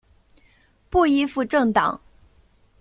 [0.89, 2.01] 不依附政党！